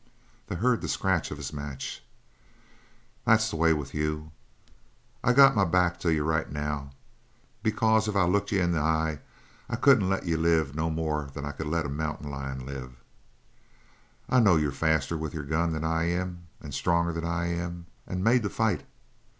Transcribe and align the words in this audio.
They 0.47 0.55
heard 0.55 0.81
the 0.81 0.87
scratch 0.87 1.29
of 1.29 1.37
his 1.37 1.53
match. 1.53 2.03
"That's 3.23 3.51
the 3.51 3.55
way 3.55 3.71
with 3.71 3.93
you. 3.93 4.31
I 5.23 5.31
got 5.31 5.55
my 5.55 5.63
back 5.63 5.99
to 5.99 6.11
you 6.11 6.23
right 6.23 6.51
now 6.51 6.93
because 7.61 8.07
if 8.07 8.15
I 8.15 8.23
looked 8.23 8.51
you 8.51 8.63
in 8.63 8.71
the 8.71 8.79
eye 8.79 9.19
I 9.69 9.75
couldn't 9.75 10.09
let 10.09 10.25
you 10.25 10.37
live 10.37 10.73
no 10.73 10.89
more'n 10.89 11.29
I 11.45 11.51
could 11.51 11.67
let 11.67 11.85
a 11.85 11.89
mountain 11.89 12.31
lion 12.31 12.65
live. 12.65 12.93
I 14.27 14.39
know 14.39 14.55
you're 14.55 14.71
faster 14.71 15.19
with 15.19 15.35
your 15.35 15.43
gun 15.45 15.71
than 15.71 15.83
I 15.83 16.09
am 16.09 16.47
and 16.59 16.73
stronger 16.73 17.13
than 17.13 17.23
I 17.25 17.53
am, 17.53 17.85
and 18.07 18.23
made 18.23 18.41
to 18.41 18.49
fight. 18.49 18.83